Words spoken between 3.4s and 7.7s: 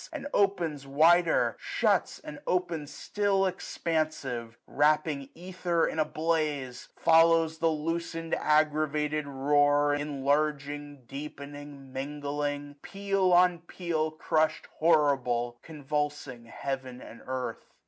Expansive, wrapping ether in a blaze. 1 1 40 Follows the